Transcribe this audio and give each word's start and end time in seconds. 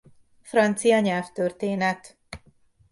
Francia 0.41 0.99
nyelvtörténet. 0.99 2.17